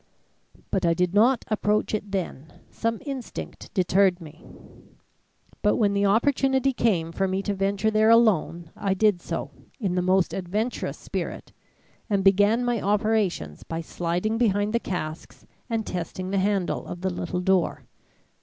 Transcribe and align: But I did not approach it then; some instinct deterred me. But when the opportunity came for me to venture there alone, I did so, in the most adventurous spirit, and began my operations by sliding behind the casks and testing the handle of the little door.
But 0.71 0.83
I 0.83 0.95
did 0.95 1.13
not 1.13 1.45
approach 1.47 1.93
it 1.93 2.11
then; 2.11 2.51
some 2.71 2.99
instinct 3.05 3.71
deterred 3.75 4.19
me. 4.19 4.43
But 5.61 5.75
when 5.75 5.93
the 5.93 6.07
opportunity 6.07 6.73
came 6.73 7.11
for 7.11 7.27
me 7.27 7.43
to 7.43 7.53
venture 7.53 7.91
there 7.91 8.09
alone, 8.09 8.71
I 8.75 8.95
did 8.95 9.21
so, 9.21 9.51
in 9.79 9.93
the 9.93 10.01
most 10.01 10.33
adventurous 10.33 10.97
spirit, 10.97 11.53
and 12.09 12.23
began 12.23 12.65
my 12.65 12.81
operations 12.81 13.61
by 13.61 13.81
sliding 13.81 14.39
behind 14.39 14.73
the 14.73 14.79
casks 14.79 15.45
and 15.69 15.85
testing 15.85 16.31
the 16.31 16.39
handle 16.39 16.87
of 16.87 17.01
the 17.01 17.11
little 17.11 17.39
door. 17.39 17.83